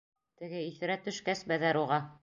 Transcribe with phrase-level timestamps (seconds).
[0.43, 2.03] Теге иҫерә төшкәс, Бәҙәр уға: